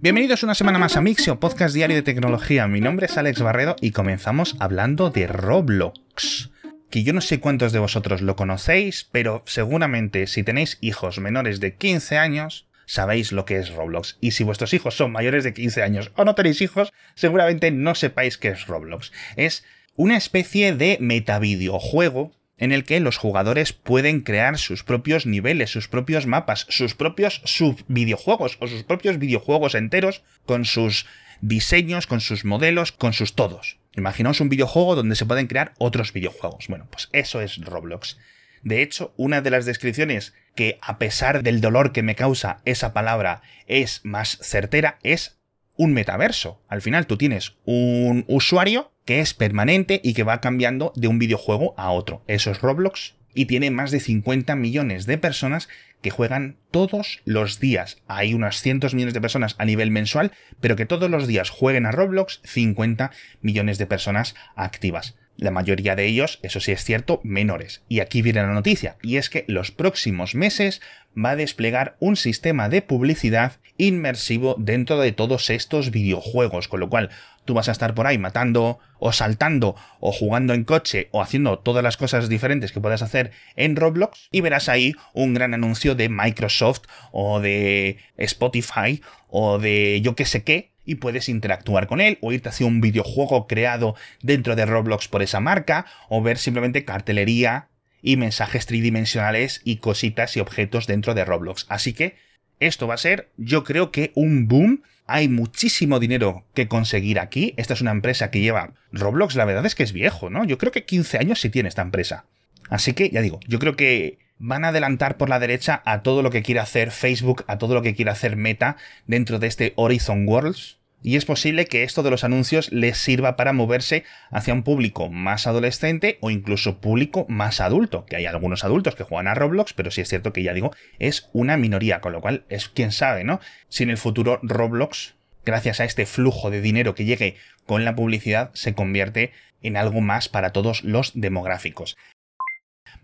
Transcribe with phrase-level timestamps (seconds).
[0.00, 2.68] Bienvenidos una semana más a Mixio, podcast diario de tecnología.
[2.68, 6.50] Mi nombre es Alex Barredo y comenzamos hablando de Roblox.
[6.88, 11.58] Que yo no sé cuántos de vosotros lo conocéis, pero seguramente si tenéis hijos menores
[11.58, 14.18] de 15 años, sabéis lo que es Roblox.
[14.20, 17.96] Y si vuestros hijos son mayores de 15 años o no tenéis hijos, seguramente no
[17.96, 19.10] sepáis qué es Roblox.
[19.34, 19.64] Es
[19.96, 25.88] una especie de metavideojuego en el que los jugadores pueden crear sus propios niveles, sus
[25.88, 31.06] propios mapas, sus propios subvideojuegos o sus propios videojuegos enteros con sus
[31.40, 33.78] diseños, con sus modelos, con sus todos.
[33.96, 36.66] Imaginaos un videojuego donde se pueden crear otros videojuegos.
[36.68, 38.18] Bueno, pues eso es Roblox.
[38.62, 42.92] De hecho, una de las descripciones que, a pesar del dolor que me causa esa
[42.92, 45.37] palabra, es más certera, es
[45.78, 46.60] un metaverso.
[46.68, 51.18] Al final tú tienes un usuario que es permanente y que va cambiando de un
[51.18, 52.22] videojuego a otro.
[52.26, 55.68] Eso es Roblox y tiene más de 50 millones de personas
[56.02, 57.98] que juegan todos los días.
[58.06, 61.86] Hay unas cientos millones de personas a nivel mensual, pero que todos los días jueguen
[61.86, 65.16] a Roblox 50 millones de personas activas.
[65.36, 67.84] La mayoría de ellos, eso sí es cierto, menores.
[67.88, 70.80] Y aquí viene la noticia, y es que los próximos meses
[71.16, 76.90] va a desplegar un sistema de publicidad inmersivo dentro de todos estos videojuegos, con lo
[76.90, 77.10] cual
[77.44, 81.58] tú vas a estar por ahí matando o saltando o jugando en coche o haciendo
[81.60, 85.94] todas las cosas diferentes que puedas hacer en Roblox y verás ahí un gran anuncio
[85.94, 92.00] de Microsoft o de Spotify o de yo que sé qué y puedes interactuar con
[92.00, 96.36] él o irte hacia un videojuego creado dentro de Roblox por esa marca o ver
[96.36, 97.68] simplemente cartelería
[98.02, 101.66] y mensajes tridimensionales y cositas y objetos dentro de Roblox.
[101.68, 102.16] Así que
[102.60, 104.82] esto va a ser, yo creo que un boom.
[105.10, 107.54] Hay muchísimo dinero que conseguir aquí.
[107.56, 110.44] Esta es una empresa que lleva Roblox, la verdad es que es viejo, ¿no?
[110.44, 112.26] Yo creo que 15 años sí tiene esta empresa.
[112.68, 116.22] Así que, ya digo, yo creo que van a adelantar por la derecha a todo
[116.22, 119.72] lo que quiere hacer Facebook, a todo lo que quiere hacer Meta dentro de este
[119.76, 124.54] Horizon Worlds, y es posible que esto de los anuncios les sirva para moverse hacia
[124.54, 129.28] un público más adolescente o incluso público más adulto, que hay algunos adultos que juegan
[129.28, 132.44] a Roblox, pero sí es cierto que ya digo, es una minoría, con lo cual
[132.48, 133.40] es quién sabe, ¿no?
[133.68, 135.14] Si en el futuro Roblox,
[135.44, 137.36] gracias a este flujo de dinero que llegue
[137.66, 141.96] con la publicidad, se convierte en algo más para todos los demográficos.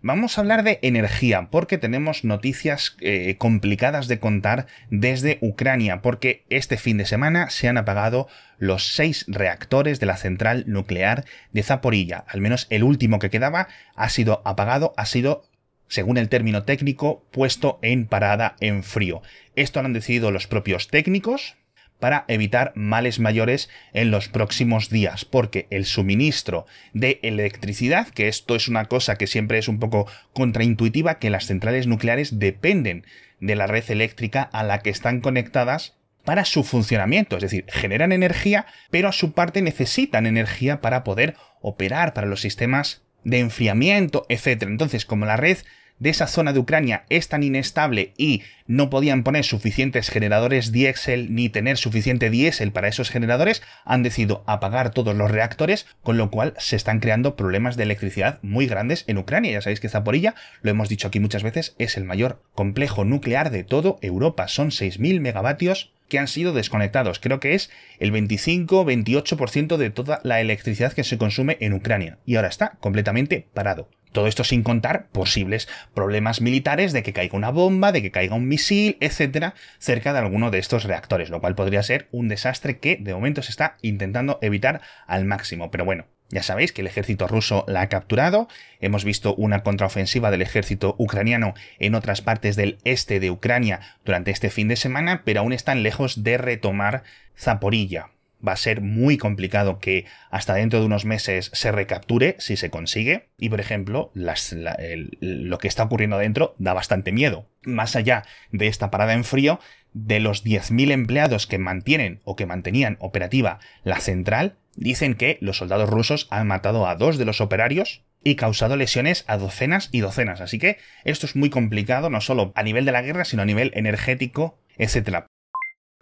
[0.07, 6.45] Vamos a hablar de energía, porque tenemos noticias eh, complicadas de contar desde Ucrania, porque
[6.51, 8.27] este fin de semana se han apagado
[8.59, 12.23] los seis reactores de la central nuclear de Zaporilla.
[12.27, 15.49] Al menos el último que quedaba ha sido apagado, ha sido
[15.87, 19.23] según el término técnico, puesto en parada en frío.
[19.55, 21.55] Esto lo han decidido los propios técnicos,
[21.99, 28.55] para evitar males mayores en los próximos días, porque el suministro de electricidad, que esto
[28.55, 33.05] es una cosa que siempre es un poco contraintuitiva, que las centrales nucleares dependen
[33.39, 38.11] de la red eléctrica a la que están conectadas para su funcionamiento, es decir, generan
[38.11, 44.25] energía, pero a su parte necesitan energía para poder operar para los sistemas de enfriamiento,
[44.29, 44.63] etc.
[44.63, 45.59] Entonces, como la red
[45.99, 51.33] de esa zona de Ucrania es tan inestable y no podían poner suficientes generadores diésel
[51.33, 56.29] ni tener suficiente diésel para esos generadores, han decidido apagar todos los reactores, con lo
[56.31, 59.51] cual se están creando problemas de electricidad muy grandes en Ucrania.
[59.51, 63.51] Ya sabéis que Zaporilla, lo hemos dicho aquí muchas veces, es el mayor complejo nuclear
[63.51, 64.47] de todo Europa.
[64.47, 67.19] Son 6.000 megavatios que han sido desconectados.
[67.19, 72.19] Creo que es el 25-28% de toda la electricidad que se consume en Ucrania.
[72.25, 73.89] Y ahora está completamente parado.
[74.11, 78.35] Todo esto sin contar posibles problemas militares de que caiga una bomba, de que caiga
[78.35, 82.79] un misil, etcétera, cerca de alguno de estos reactores, lo cual podría ser un desastre
[82.79, 85.69] que de momento se está intentando evitar al máximo.
[85.69, 88.49] Pero bueno, ya sabéis que el ejército ruso la ha capturado,
[88.81, 94.31] hemos visto una contraofensiva del ejército ucraniano en otras partes del este de Ucrania durante
[94.31, 97.03] este fin de semana, pero aún están lejos de retomar
[97.37, 98.09] Zaporilla
[98.45, 102.69] va a ser muy complicado que hasta dentro de unos meses se recapture si se
[102.69, 103.29] consigue.
[103.39, 107.47] Y por ejemplo, lo que está ocurriendo dentro da bastante miedo.
[107.63, 109.59] Más allá de esta parada en frío,
[109.93, 115.57] de los 10.000 empleados que mantienen o que mantenían operativa la central, dicen que los
[115.57, 120.01] soldados rusos han matado a dos de los operarios y causado lesiones a docenas y
[120.01, 120.41] docenas.
[120.41, 123.45] Así que esto es muy complicado, no solo a nivel de la guerra, sino a
[123.45, 125.25] nivel energético, etc.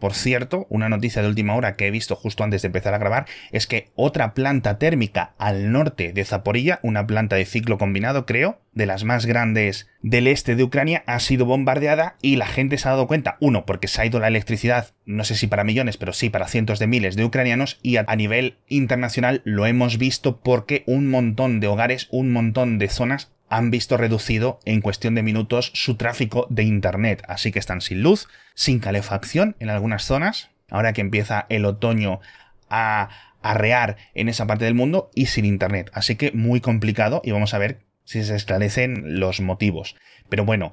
[0.04, 2.98] Por cierto, una noticia de última hora que he visto justo antes de empezar a
[2.98, 8.26] grabar es que otra planta térmica al norte de Zaporilla, una planta de ciclo combinado
[8.26, 12.78] creo, de las más grandes del este de Ucrania, ha sido bombardeada y la gente
[12.78, 15.64] se ha dado cuenta, uno, porque se ha ido la electricidad, no sé si para
[15.64, 19.98] millones, pero sí para cientos de miles de ucranianos y a, nivel internacional lo hemos
[19.98, 25.16] visto porque un montón de hogares, un montón de zonas han visto reducido en cuestión
[25.16, 30.04] de minutos su tráfico de Internet, así que están sin luz, sin calefacción en algunas
[30.04, 32.20] zonas, ahora que empieza el otoño
[32.70, 33.10] a
[33.44, 35.92] arrear en esa parte del mundo y sin internet.
[35.94, 39.96] Así que muy complicado y vamos a ver si se esclarecen los motivos.
[40.30, 40.72] Pero bueno,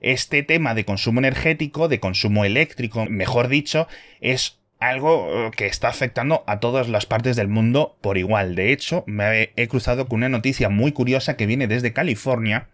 [0.00, 3.86] este tema de consumo energético, de consumo eléctrico, mejor dicho,
[4.20, 8.54] es algo eh, que está afectando a todas las partes del mundo por igual.
[8.54, 12.68] De hecho, me he cruzado con una noticia muy curiosa que viene desde California.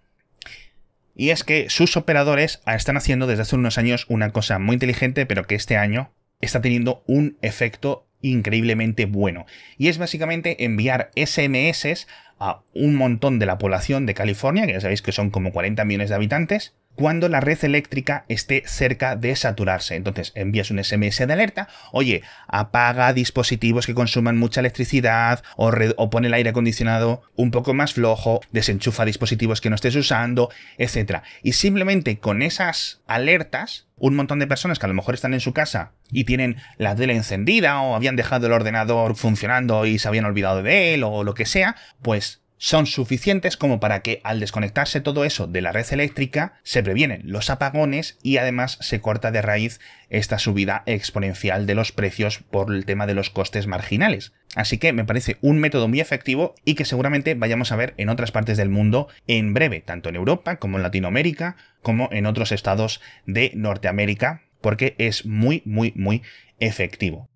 [1.17, 5.27] Y es que sus operadores están haciendo desde hace unos años una cosa muy inteligente,
[5.27, 6.11] pero que este año
[6.41, 9.47] está teniendo un efecto increíblemente bueno.
[9.79, 12.07] Y es básicamente enviar SMS
[12.39, 15.85] a un montón de la población de California, que ya sabéis que son como 40
[15.85, 19.97] millones de habitantes, cuando la red eléctrica esté cerca de saturarse.
[19.97, 26.29] Entonces envías un SMS de alerta, oye, apaga dispositivos que consuman mucha electricidad o, pone
[26.29, 31.23] el aire acondicionado un poco más flojo, desenchufa dispositivos que no estés usando, etc.
[31.43, 35.41] Y simplemente con esas alertas, un montón de personas que a lo mejor están en
[35.41, 40.09] su casa y tienen la tele encendida o habían dejado el ordenador funcionando y se
[40.09, 44.41] habían olvidado de él o lo que sea, pues son suficientes como para que al
[44.41, 49.31] desconectarse todo eso de la red eléctrica se previenen los apagones y además se corta
[49.31, 54.33] de raíz esta subida exponencial de los precios por el tema de los costes marginales.
[54.55, 58.09] Así que me parece un método muy efectivo y que seguramente vayamos a ver en
[58.09, 62.51] otras partes del mundo en breve, tanto en Europa como en Latinoamérica, como en otros
[62.51, 66.23] estados de Norteamérica, porque es muy, muy, muy
[66.61, 67.29] efectivo.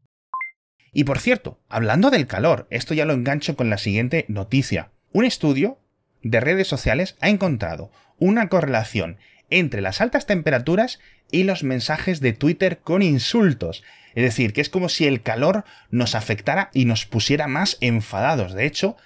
[0.91, 4.91] Y por cierto, hablando del calor, esto ya lo engancho con la siguiente noticia.
[5.13, 5.79] Un estudio
[6.23, 9.19] de redes sociales ha encontrado una correlación
[9.51, 10.99] entre las altas temperaturas
[11.31, 13.83] y los mensajes de Twitter con insultos.
[14.15, 18.53] Es decir, que es como si el calor nos afectara y nos pusiera más enfadados.
[18.53, 18.97] De hecho,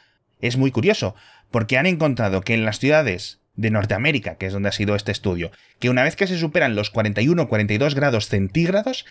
[0.41, 1.15] es muy curioso,
[1.51, 5.13] porque han encontrado que en las ciudades de Norteamérica, que es donde ha sido este
[5.13, 9.05] estudio, que una vez que se superan los 41 42 grados centígrados,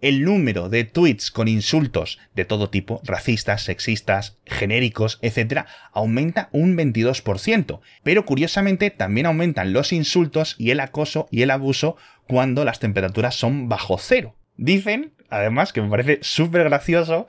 [0.00, 6.76] el número de tweets con insultos de todo tipo, racistas, sexistas, genéricos, etc., aumenta un
[6.76, 7.80] 22%.
[8.02, 11.96] Pero curiosamente también aumentan los insultos y el acoso y el abuso
[12.26, 14.36] cuando las temperaturas son bajo cero.
[14.56, 17.26] Dicen, además, que me parece súper gracioso,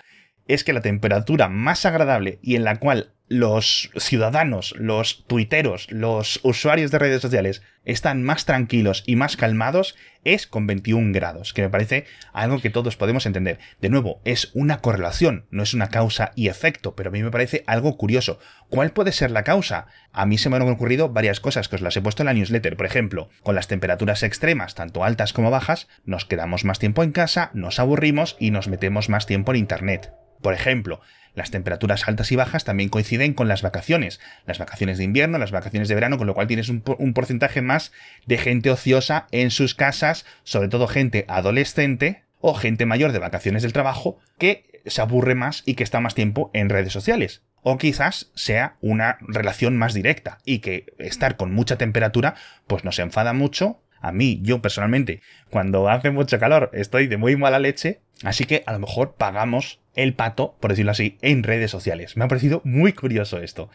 [0.47, 6.39] es que la temperatura más agradable y en la cual los ciudadanos, los tuiteros, los
[6.41, 11.61] usuarios de redes sociales están más tranquilos y más calmados es con 21 grados, que
[11.61, 13.59] me parece algo que todos podemos entender.
[13.81, 17.31] De nuevo, es una correlación, no es una causa y efecto, pero a mí me
[17.31, 18.39] parece algo curioso.
[18.67, 19.85] ¿Cuál puede ser la causa?
[20.11, 22.33] A mí se me han ocurrido varias cosas que os las he puesto en la
[22.33, 22.75] newsletter.
[22.75, 27.11] Por ejemplo, con las temperaturas extremas, tanto altas como bajas, nos quedamos más tiempo en
[27.11, 30.11] casa, nos aburrimos y nos metemos más tiempo en Internet.
[30.41, 31.01] Por ejemplo,
[31.39, 35.51] las temperaturas altas y bajas también coinciden con las vacaciones, las vacaciones de invierno, las
[35.51, 37.91] vacaciones de verano, con lo cual tienes un, porcentaje más
[38.27, 43.63] de gente ociosa en sus casas, sobre todo gente adolescente o gente mayor de vacaciones
[43.63, 47.41] del trabajo que se aburre más y que está más tiempo en redes sociales.
[47.61, 52.35] O quizás sea una relación más directa y que estar con mucha temperatura
[52.67, 57.35] pues nos enfada mucho a mí, yo personalmente, cuando hace mucho calor estoy de muy
[57.35, 61.71] mala leche, así que a lo mejor pagamos el pato, por decirlo así, en redes
[61.71, 62.17] sociales.
[62.17, 63.69] Me ha parecido muy curioso esto.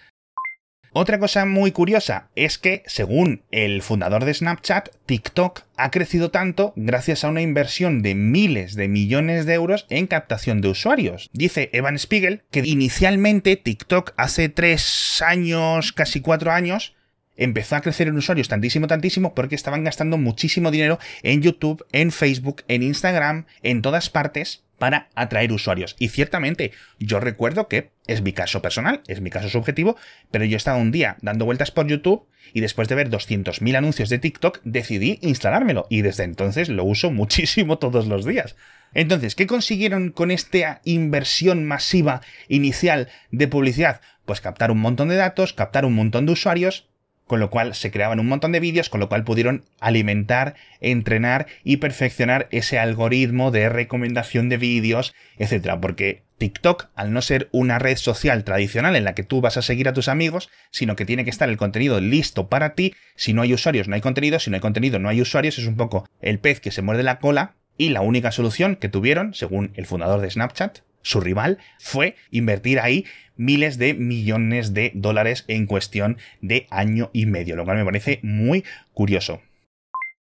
[0.96, 6.72] Otra cosa muy curiosa es que, según el fundador de Snapchat, TikTok ha crecido tanto
[6.76, 11.30] gracias a una inversión de miles de millones de euros en captación de usuarios.
[11.32, 16.94] Dice Evan Spiegel que inicialmente TikTok hace tres años, casi cuatro años,
[17.36, 22.10] empezó a crecer en usuarios tantísimo, tantísimo, porque estaban gastando muchísimo dinero en YouTube, en
[22.10, 25.96] Facebook, en Instagram, en todas partes para atraer usuarios.
[25.98, 29.96] Y ciertamente, yo recuerdo que es mi caso personal, es mi caso subjetivo,
[30.30, 34.08] pero yo estaba un día dando vueltas por YouTube y después de ver 200.000 anuncios
[34.08, 38.56] de TikTok decidí instalármelo y desde entonces lo uso muchísimo todos los días.
[38.92, 44.00] Entonces, ¿qué consiguieron con esta inversión masiva inicial de publicidad?
[44.24, 46.88] Pues captar un montón de datos, captar un montón de usuarios
[47.26, 51.46] con lo cual se creaban un montón de vídeos, con lo cual pudieron alimentar, entrenar
[51.62, 57.78] y perfeccionar ese algoritmo de recomendación de vídeos, etcétera, porque TikTok, al no ser una
[57.78, 61.06] red social tradicional en la que tú vas a seguir a tus amigos, sino que
[61.06, 64.38] tiene que estar el contenido listo para ti, si no hay usuarios no hay contenido,
[64.38, 67.02] si no hay contenido no hay usuarios, es un poco el pez que se muerde
[67.02, 71.58] la cola, y la única solución que tuvieron, según el fundador de Snapchat, su rival,
[71.78, 73.06] fue invertir ahí
[73.36, 78.18] miles de millones de dólares en cuestión de año y medio, lo cual me parece
[78.22, 79.40] muy curioso.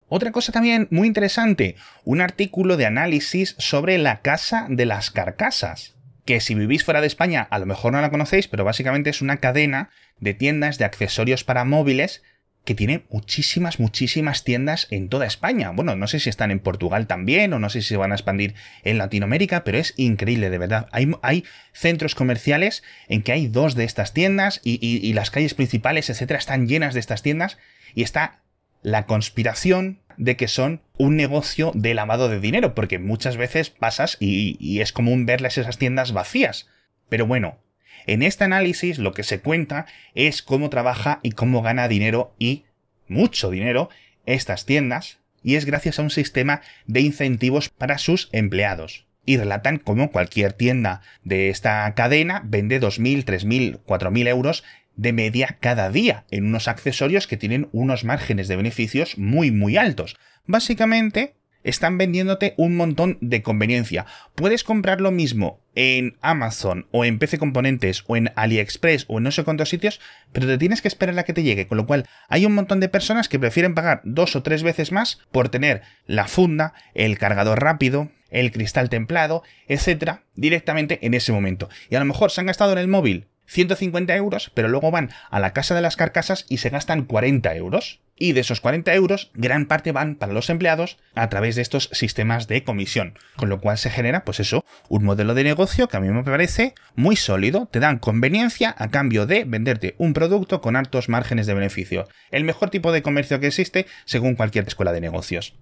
[0.07, 5.95] Otra cosa también muy interesante, un artículo de análisis sobre la casa de las carcasas,
[6.25, 9.21] que si vivís fuera de España a lo mejor no la conocéis, pero básicamente es
[9.21, 12.21] una cadena de tiendas de accesorios para móviles
[12.65, 15.69] que tiene muchísimas, muchísimas tiendas en toda España.
[15.71, 18.15] Bueno, no sé si están en Portugal también o no sé si se van a
[18.15, 20.89] expandir en Latinoamérica, pero es increíble, de verdad.
[20.91, 26.09] Hay, centros comerciales en que hay dos de estas tiendas y, y las calles principales,
[26.09, 27.57] etcétera, están llenas de estas tiendas
[27.93, 28.41] y está
[28.81, 34.17] la conspiración de que son un negocio de lavado de dinero, porque muchas veces pasas
[34.19, 36.67] y, y es común verles esas tiendas vacías.
[37.09, 37.57] Pero bueno,
[38.05, 42.65] en este análisis lo que se cuenta es cómo trabaja y cómo gana dinero y
[43.07, 43.89] mucho dinero
[44.25, 49.05] estas tiendas, y es gracias a un sistema de incentivos para sus empleados.
[49.27, 54.63] Y relatan cómo cualquier tienda de esta cadena vende 2.000, 3.000, 4.000 euros
[54.95, 59.77] de media cada día en unos accesorios que tienen unos márgenes de beneficios muy muy
[59.77, 60.15] altos.
[60.45, 64.05] Básicamente están vendiéndote un montón de conveniencia.
[64.35, 69.25] Puedes comprar lo mismo en Amazon o en PC Componentes o en AliExpress o en
[69.25, 69.99] no sé cuántos sitios,
[70.31, 72.79] pero te tienes que esperar a que te llegue, con lo cual hay un montón
[72.79, 77.17] de personas que prefieren pagar dos o tres veces más por tener la funda, el
[77.17, 81.69] cargador rápido, el cristal templado, etcétera, directamente en ese momento.
[81.89, 85.11] Y a lo mejor se han gastado en el móvil 150 euros, pero luego van
[85.29, 88.01] a la casa de las carcasas y se gastan 40 euros.
[88.17, 91.89] Y de esos 40 euros, gran parte van para los empleados a través de estos
[91.91, 93.19] sistemas de comisión.
[93.35, 96.23] Con lo cual se genera, pues eso, un modelo de negocio que a mí me
[96.23, 97.67] parece muy sólido.
[97.71, 102.07] Te dan conveniencia a cambio de venderte un producto con altos márgenes de beneficio.
[102.31, 105.55] El mejor tipo de comercio que existe según cualquier escuela de negocios.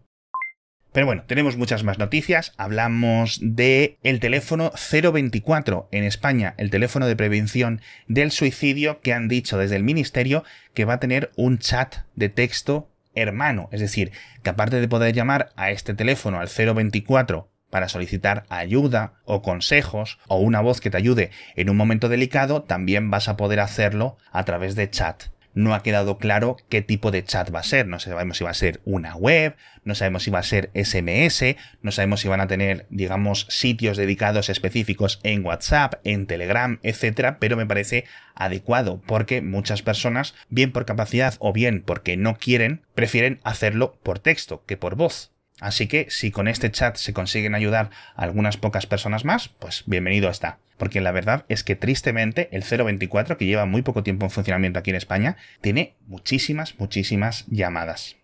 [0.93, 2.53] Pero bueno, tenemos muchas más noticias.
[2.55, 9.27] Hablamos de el teléfono 024 en España, el teléfono de prevención del suicidio que han
[9.27, 10.43] dicho desde el ministerio
[10.75, 15.13] que va a tener un chat de texto hermano, es decir, que aparte de poder
[15.13, 20.91] llamar a este teléfono al 024 para solicitar ayuda o consejos o una voz que
[20.91, 25.32] te ayude en un momento delicado, también vas a poder hacerlo a través de chat
[25.53, 27.87] no ha quedado claro qué tipo de chat va a ser.
[27.87, 31.55] No sabemos si va a ser una web, no sabemos si va a ser SMS,
[31.81, 37.37] no sabemos si van a tener, digamos, sitios dedicados específicos en WhatsApp, en Telegram, etcétera,
[37.39, 38.05] pero me parece
[38.35, 44.19] adecuado porque muchas personas, bien por capacidad o bien porque no quieren, prefieren hacerlo por
[44.19, 45.32] texto que por voz.
[45.63, 49.83] Así que si con este chat se consiguen ayudar a algunas pocas personas más, pues
[49.85, 50.59] bienvenido está.
[50.77, 54.79] Porque la verdad es que tristemente el 024, que lleva muy poco tiempo en funcionamiento
[54.79, 58.17] aquí en España, tiene muchísimas, muchísimas llamadas.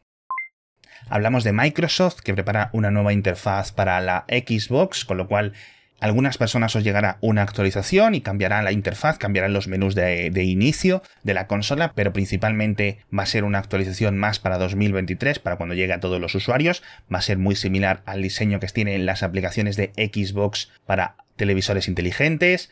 [1.07, 5.53] Hablamos de Microsoft, que prepara una nueva interfaz para la Xbox, con lo cual
[5.99, 11.03] algunas personas os llegará una actualización y cambiará la interfaz, cambiarán los menús de, inicio
[11.23, 15.75] de la consola, pero principalmente va a ser una actualización más para 2023, para cuando
[15.75, 16.83] llegue a todos los usuarios.
[17.13, 21.87] Va a ser muy similar al diseño que tienen las aplicaciones de Xbox para televisores
[21.87, 22.69] inteligentes.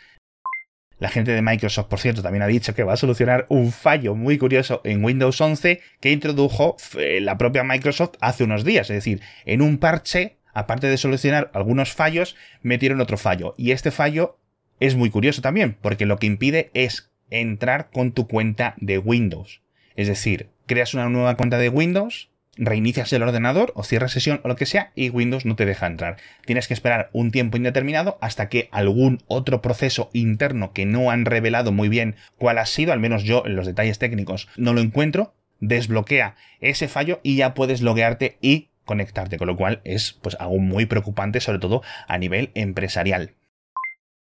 [0.99, 4.15] La gente de Microsoft, por cierto, también ha dicho que va a solucionar un fallo
[4.15, 8.89] muy curioso en Windows 11 que introdujo eh, la propia Microsoft hace unos días.
[8.89, 13.53] Es decir, en un parche aparte de solucionar algunos fallos, metieron otro fallo.
[13.57, 14.39] Y este fallo
[14.79, 19.61] es muy curioso también, porque lo que impide es entrar con tu cuenta de Windows.
[19.95, 24.47] Es decir, creas una nueva cuenta de Windows, reinicias el ordenador o cierras sesión o
[24.47, 26.17] lo que sea y Windows no te deja entrar.
[26.45, 31.25] Tienes que esperar un tiempo indeterminado hasta que algún otro proceso interno que no han
[31.25, 34.81] revelado muy bien cuál ha sido, al menos yo en los detalles técnicos no lo
[34.81, 40.35] encuentro, desbloquea ese fallo y ya puedes loguearte y conectarte, con lo cual es pues
[40.39, 43.35] algo muy preocupante, sobre todo a nivel empresarial.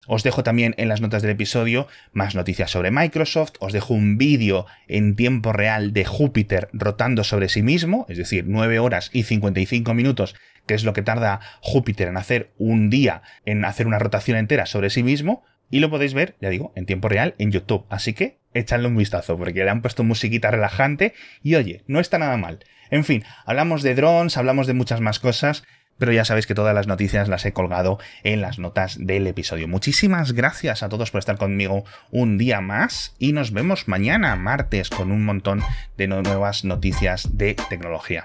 [0.06, 4.18] Os dejo también en las notas del episodio más noticias sobre Microsoft, os dejo un
[4.18, 9.24] vídeo en tiempo real de Júpiter rotando sobre sí mismo, es decir, 9 horas y
[9.24, 13.98] 55 minutos, que es lo que tarda Júpiter en hacer un día, en hacer una
[13.98, 17.50] rotación entera sobre sí mismo, y lo podéis ver, ya digo, en tiempo real en
[17.50, 17.86] YouTube.
[17.88, 22.18] Así que echadle un vistazo, porque le han puesto musiquita relajante y oye, no está
[22.18, 22.60] nada mal.
[22.90, 25.64] En fin, hablamos de drones, hablamos de muchas más cosas,
[25.98, 29.68] pero ya sabéis que todas las noticias las he colgado en las notas del episodio.
[29.68, 34.90] Muchísimas gracias a todos por estar conmigo un día más y nos vemos mañana, martes,
[34.90, 35.62] con un montón
[35.96, 38.22] de nuevas noticias de tecnología.